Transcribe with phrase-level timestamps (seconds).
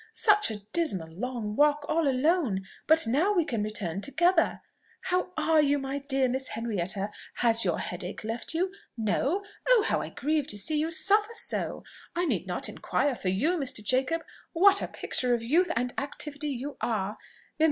[0.15, 2.65] Such a dismal long walk, all alone!
[2.87, 4.61] but now we can return together.
[5.01, 7.11] How are you, my dear Miss Henrietta?
[7.35, 8.73] has your headache left you?
[8.97, 9.43] No?
[9.69, 11.83] Oh, how I grieve to see you suffer so!
[12.15, 13.83] I need not inquire for you, Mr.
[13.85, 17.19] Jacob what a picture of youth and activity you are!